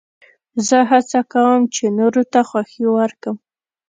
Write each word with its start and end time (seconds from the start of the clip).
زه 0.67 0.77
هڅه 0.91 1.19
کوم، 1.31 1.61
چي 1.75 1.83
نورو 1.97 2.23
ته 2.31 2.39
خوښي 2.49 2.85
ورکم. 2.97 3.35